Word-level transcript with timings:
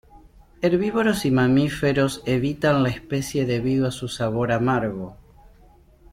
Herbívoros 0.63 1.25
y 1.27 1.29
mamíferos 1.29 2.23
evitan 2.25 2.81
la 2.81 2.89
especie 2.89 3.45
debido 3.45 3.87
a 3.87 3.91
su 3.91 4.07
sabor 4.07 4.51
amargo. 4.51 5.15